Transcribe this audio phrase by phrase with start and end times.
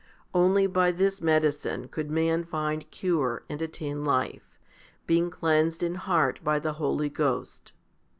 [0.33, 4.57] Only by this medicine could man find cure and attain life,
[5.05, 7.71] being cleansed in heart by the Holy Ghost.